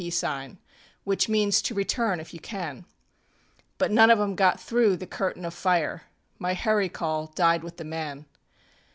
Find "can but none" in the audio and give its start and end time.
2.39-4.09